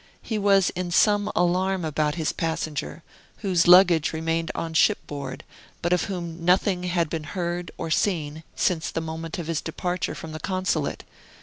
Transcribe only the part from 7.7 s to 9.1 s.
or seen since the